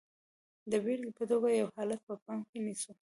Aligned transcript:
د 0.71 0.73
بېلګې 0.83 1.11
په 1.17 1.23
توګه 1.31 1.47
یو 1.59 1.67
حالت 1.75 1.99
په 2.07 2.15
پام 2.23 2.39
کې 2.49 2.57
نیسو. 2.65 2.91